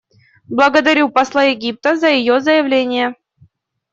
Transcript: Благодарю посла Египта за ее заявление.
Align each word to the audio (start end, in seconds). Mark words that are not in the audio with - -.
Благодарю 0.47 1.09
посла 1.09 1.43
Египта 1.43 1.95
за 1.95 2.07
ее 2.09 2.41
заявление. 2.41 3.13